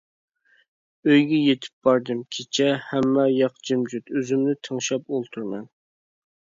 [1.11, 5.71] ئۆيگە يىتىپ باردىم، كېچە، ھەممە ياق جىمجىت، ئۆزۈمنى تىڭشاپ ئولتۇرىمەن.